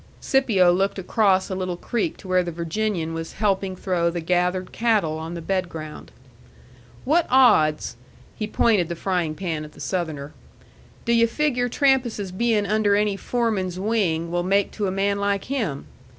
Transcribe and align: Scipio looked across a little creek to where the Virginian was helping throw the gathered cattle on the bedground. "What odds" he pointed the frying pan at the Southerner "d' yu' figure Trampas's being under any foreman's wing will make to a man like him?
Scipio 0.19 0.71
looked 0.73 0.97
across 0.97 1.47
a 1.47 1.53
little 1.53 1.77
creek 1.77 2.17
to 2.17 2.27
where 2.27 2.41
the 2.41 2.51
Virginian 2.51 3.13
was 3.13 3.33
helping 3.33 3.75
throw 3.75 4.09
the 4.09 4.19
gathered 4.19 4.71
cattle 4.71 5.19
on 5.19 5.35
the 5.35 5.43
bedground. 5.43 6.09
"What 7.05 7.27
odds" 7.29 7.97
he 8.35 8.47
pointed 8.47 8.89
the 8.89 8.95
frying 8.95 9.35
pan 9.35 9.63
at 9.63 9.73
the 9.73 9.79
Southerner 9.79 10.33
"d' 11.05 11.09
yu' 11.11 11.27
figure 11.27 11.69
Trampas's 11.69 12.31
being 12.31 12.65
under 12.65 12.95
any 12.95 13.15
foreman's 13.15 13.77
wing 13.79 14.31
will 14.31 14.41
make 14.41 14.71
to 14.71 14.87
a 14.87 14.91
man 14.91 15.19
like 15.19 15.43
him? 15.43 15.85